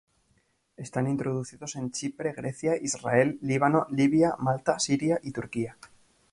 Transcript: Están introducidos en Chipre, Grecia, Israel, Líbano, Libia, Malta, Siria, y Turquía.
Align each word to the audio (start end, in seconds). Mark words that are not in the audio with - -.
Están 0.77 1.05
introducidos 1.07 1.75
en 1.75 1.91
Chipre, 1.91 2.33
Grecia, 2.33 2.75
Israel, 2.75 3.37
Líbano, 3.43 3.85
Libia, 3.91 4.33
Malta, 4.39 4.79
Siria, 4.79 5.19
y 5.21 5.29
Turquía. 5.31 5.77